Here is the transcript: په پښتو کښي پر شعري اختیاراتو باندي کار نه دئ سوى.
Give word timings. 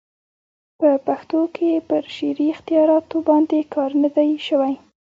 په 0.79 0.89
پښتو 1.07 1.39
کښي 1.55 1.71
پر 1.89 2.03
شعري 2.15 2.47
اختیاراتو 2.53 3.17
باندي 3.27 3.61
کار 3.73 3.91
نه 4.01 4.09
دئ 4.15 4.31
سوى. 4.47 4.73